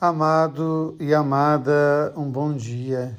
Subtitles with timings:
[0.00, 3.18] Amado e amada, um bom dia.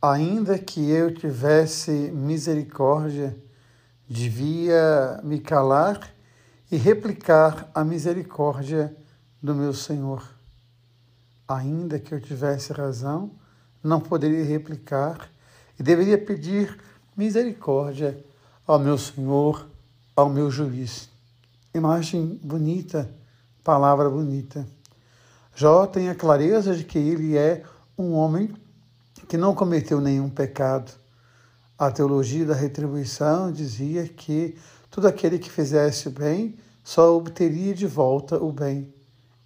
[0.00, 3.36] Ainda que eu tivesse misericórdia,
[4.08, 6.08] devia me calar
[6.70, 8.96] e replicar a misericórdia
[9.42, 10.22] do meu Senhor.
[11.48, 13.32] Ainda que eu tivesse razão,
[13.82, 15.28] não poderia replicar
[15.80, 16.78] e deveria pedir
[17.16, 18.24] misericórdia
[18.64, 19.66] ao meu Senhor,
[20.14, 21.10] ao meu juiz.
[21.74, 23.10] Imagem bonita,
[23.64, 24.75] palavra bonita.
[25.58, 27.62] Jó tem a clareza de que ele é
[27.96, 28.54] um homem
[29.26, 30.92] que não cometeu nenhum pecado.
[31.78, 34.58] A teologia da retribuição dizia que
[34.90, 38.92] todo aquele que fizesse bem só obteria de volta o bem.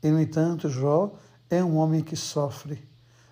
[0.03, 1.13] E, no entanto, Jó
[1.49, 2.83] é um homem que sofre.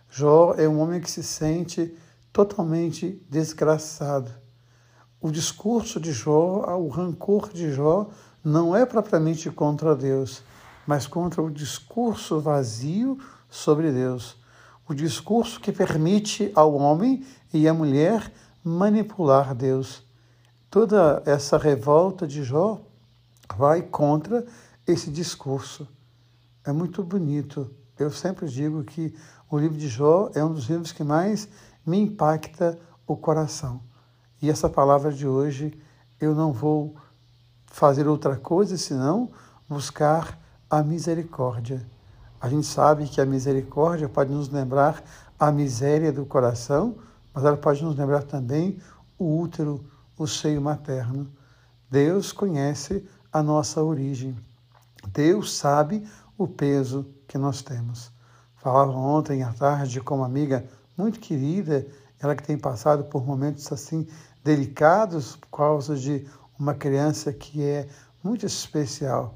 [0.08, 1.92] Jó é um homem que se sente
[2.32, 4.30] totalmente desgraçado.
[5.20, 8.08] O discurso de Jó, o rancor de Jó,
[8.44, 10.44] não é propriamente contra Deus,
[10.88, 13.18] mas contra o discurso vazio
[13.50, 14.38] sobre Deus.
[14.88, 18.32] O discurso que permite ao homem e à mulher
[18.64, 20.02] manipular Deus.
[20.70, 22.80] Toda essa revolta de Jó
[23.54, 24.46] vai contra
[24.86, 25.86] esse discurso.
[26.64, 27.70] É muito bonito.
[27.98, 29.14] Eu sempre digo que
[29.50, 31.50] o livro de Jó é um dos livros que mais
[31.84, 33.82] me impacta o coração.
[34.40, 35.78] E essa palavra de hoje
[36.18, 36.96] eu não vou
[37.66, 39.30] fazer outra coisa senão
[39.68, 41.84] buscar a misericórdia.
[42.40, 45.02] A gente sabe que a misericórdia pode nos lembrar
[45.38, 46.96] a miséria do coração,
[47.32, 48.78] mas ela pode nos lembrar também
[49.18, 49.84] o útero,
[50.16, 51.30] o seio materno.
[51.90, 54.36] Deus conhece a nossa origem.
[55.12, 58.12] Deus sabe o peso que nós temos.
[58.56, 60.64] Falava ontem à tarde com uma amiga
[60.96, 61.86] muito querida,
[62.20, 64.06] ela que tem passado por momentos assim
[64.44, 66.26] delicados por causa de
[66.58, 67.88] uma criança que é
[68.22, 69.34] muito especial.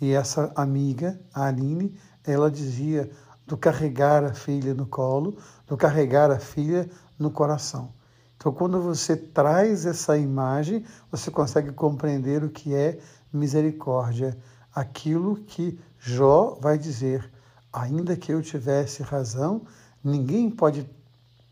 [0.00, 3.10] E essa amiga, a Aline, ela dizia
[3.46, 7.92] do carregar a filha no colo, do carregar a filha no coração.
[8.36, 12.98] Então, quando você traz essa imagem, você consegue compreender o que é
[13.30, 14.38] misericórdia.
[14.74, 17.30] Aquilo que Jó vai dizer:
[17.70, 19.66] ainda que eu tivesse razão,
[20.02, 20.88] ninguém pode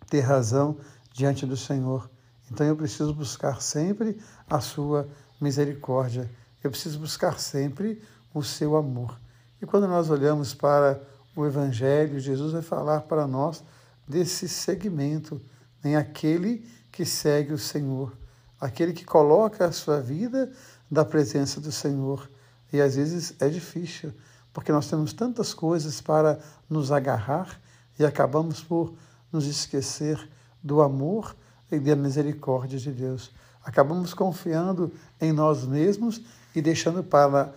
[0.09, 0.79] ter razão
[1.13, 2.09] diante do Senhor.
[2.51, 4.17] Então, eu preciso buscar sempre
[4.49, 5.07] a sua
[5.39, 6.31] misericórdia.
[6.65, 8.01] Eu preciso buscar sempre
[8.33, 9.19] o seu amor.
[9.61, 11.01] E quando nós olhamos para
[11.35, 13.63] o Evangelho, Jesus vai falar para nós
[14.07, 15.41] desse segmento,
[15.85, 18.17] em aquele que segue o Senhor,
[18.61, 20.51] aquele que coloca a sua vida
[20.91, 22.29] da presença do Senhor.
[22.73, 24.13] E às vezes é difícil,
[24.53, 27.61] porque nós temos tantas coisas para nos agarrar
[27.99, 28.95] e acabamos por
[29.33, 30.29] nos esquecer
[30.63, 31.37] do amor
[31.71, 33.31] e da misericórdia de Deus.
[33.63, 36.23] Acabamos confiando em nós mesmos
[36.55, 37.53] e deixando para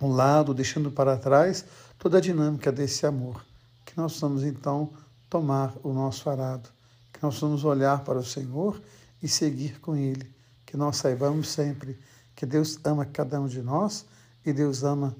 [0.00, 1.64] um lado, deixando para trás
[1.98, 3.44] toda a dinâmica desse amor.
[3.84, 4.92] Que nós vamos então
[5.28, 6.68] tomar o nosso arado,
[7.12, 8.80] que nós vamos olhar para o Senhor
[9.22, 10.32] e seguir com Ele,
[10.64, 11.98] que nós saibamos sempre
[12.34, 14.06] que Deus ama cada um de nós
[14.44, 15.14] e Deus ama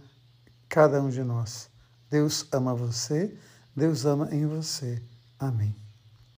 [0.69, 1.69] cada um de nós.
[2.09, 3.37] Deus ama você,
[3.77, 5.03] Deus ama em você.
[5.39, 5.90] Amém.